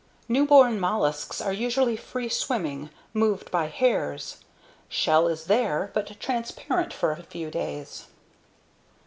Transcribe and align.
Newborn 0.27 0.79
mollusks 0.79 1.39
are 1.41 1.53
usually 1.53 1.95
free 1.95 2.27
swimming, 2.27 2.89
moved 3.13 3.51
by 3.51 3.67
hairs. 3.67 4.37
Shell 4.89 5.27
is 5.27 5.43
there, 5.43 5.91
but 5.93 6.19
transparent 6.19 6.91
for 6.91 7.11
a 7.11 7.21
few 7.21 7.51
days. 7.51 8.07